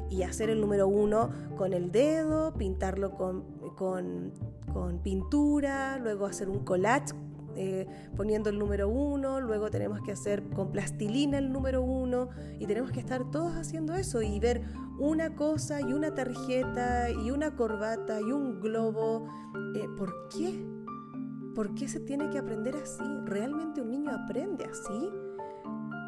[0.08, 3.42] Y hacer el número uno con el dedo, pintarlo con,
[3.76, 4.32] con,
[4.72, 7.14] con pintura, luego hacer un collage
[7.56, 7.86] eh,
[8.16, 12.28] poniendo el número uno, luego tenemos que hacer con plastilina el número uno
[12.58, 14.62] y tenemos que estar todos haciendo eso y ver
[14.98, 19.26] una cosa y una tarjeta y una corbata y un globo.
[19.74, 20.64] Eh, ¿Por qué?
[21.54, 23.04] ¿Por qué se tiene que aprender así?
[23.24, 25.10] ¿Realmente un niño aprende así?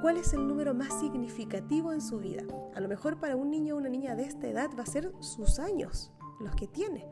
[0.03, 2.43] ¿Cuál es el número más significativo en su vida?
[2.75, 5.13] A lo mejor para un niño o una niña de esta edad va a ser
[5.21, 7.09] sus años, los que tiene.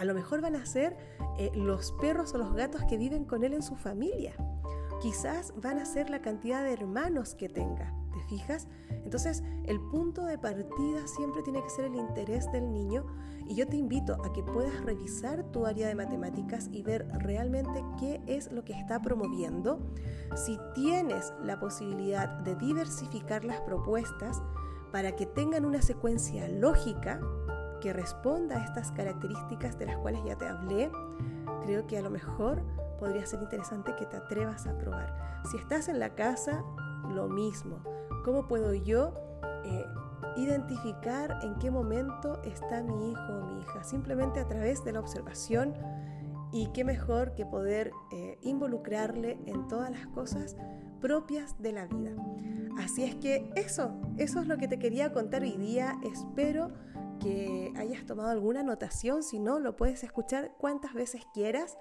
[0.00, 0.96] A lo mejor van a ser
[1.38, 4.34] eh, los perros o los gatos que viven con él en su familia.
[5.02, 7.94] Quizás van a ser la cantidad de hermanos que tenga.
[8.14, 8.66] ¿Te fijas?
[9.04, 13.04] Entonces, el punto de partida siempre tiene que ser el interés del niño
[13.46, 17.84] y yo te invito a que puedas revisar tu área de matemáticas y ver realmente
[17.98, 19.80] qué es lo que está promoviendo.
[20.34, 24.40] Si tienes la posibilidad de diversificar las propuestas
[24.92, 27.20] para que tengan una secuencia lógica,
[27.80, 30.90] que responda a estas características de las cuales ya te hablé,
[31.62, 32.62] creo que a lo mejor
[32.98, 35.40] podría ser interesante que te atrevas a probar.
[35.50, 36.62] Si estás en la casa,
[37.08, 37.78] lo mismo.
[38.24, 39.14] ¿Cómo puedo yo
[39.64, 39.86] eh,
[40.36, 43.82] identificar en qué momento está mi hijo o mi hija?
[43.82, 45.74] Simplemente a través de la observación
[46.52, 50.56] y qué mejor que poder eh, involucrarle en todas las cosas
[51.00, 52.12] propias de la vida.
[52.78, 55.98] Así es que eso, eso es lo que te quería contar hoy día.
[56.04, 56.72] Espero
[57.20, 61.78] que hayas tomado alguna anotación, si no, lo puedes escuchar cuantas veces quieras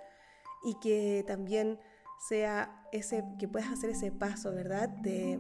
[0.64, 1.80] y que también
[2.28, 4.90] sea ese, que puedas hacer ese paso, ¿verdad?
[4.90, 5.40] De,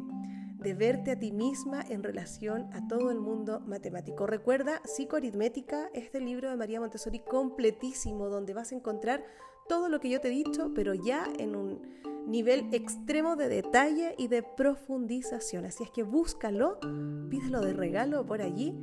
[0.60, 4.26] de verte a ti misma en relación a todo el mundo matemático.
[4.26, 9.24] Recuerda, Psicoaritmética, este libro de María Montessori completísimo, donde vas a encontrar
[9.68, 11.82] todo lo que yo te he dicho, pero ya en un
[12.26, 15.66] nivel extremo de detalle y de profundización.
[15.66, 16.80] Así es que búscalo,
[17.30, 18.74] pídelo de regalo por allí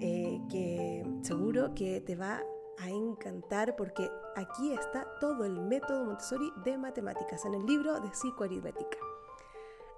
[0.00, 2.42] eh, que seguro que te va
[2.78, 8.08] a encantar porque aquí está todo el método Montessori de matemáticas en el libro de
[8.10, 8.98] psicoaritmética.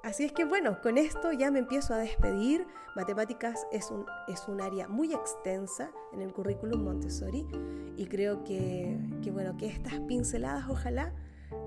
[0.05, 2.67] Así es que bueno, con esto ya me empiezo a despedir.
[2.95, 7.47] Matemáticas es un, es un área muy extensa en el currículum Montessori
[7.97, 11.13] y creo que, que, bueno, que estas pinceladas ojalá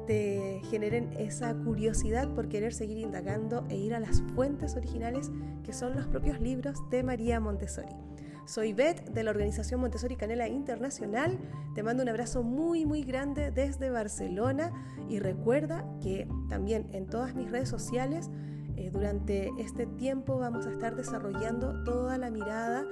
[0.07, 5.29] te generen esa curiosidad por querer seguir indagando e ir a las fuentes originales
[5.63, 8.10] que son los propios libros de María Montessori.
[8.45, 11.39] Soy Beth de la organización Montessori Canela Internacional.
[11.75, 14.71] Te mando un abrazo muy muy grande desde Barcelona
[15.09, 18.29] y recuerda que también en todas mis redes sociales
[18.75, 22.85] eh, durante este tiempo vamos a estar desarrollando toda la mirada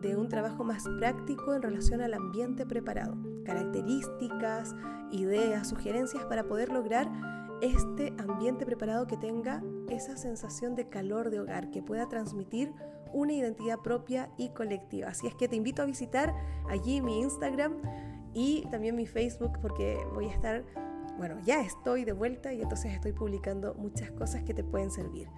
[0.00, 4.74] de un trabajo más práctico en relación al ambiente preparado, características,
[5.12, 7.10] ideas, sugerencias para poder lograr
[7.60, 12.72] este ambiente preparado que tenga esa sensación de calor de hogar, que pueda transmitir
[13.12, 15.08] una identidad propia y colectiva.
[15.08, 16.34] Así es que te invito a visitar
[16.68, 17.76] allí mi Instagram
[18.34, 20.64] y también mi Facebook porque voy a estar,
[21.18, 25.28] bueno, ya estoy de vuelta y entonces estoy publicando muchas cosas que te pueden servir.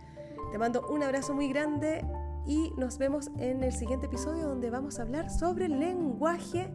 [0.51, 2.05] Te mando un abrazo muy grande
[2.47, 6.70] y nos vemos en el siguiente episodio donde vamos a hablar sobre lenguaje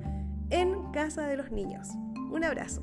[0.50, 1.90] en casa de los niños.
[2.32, 2.82] Un abrazo.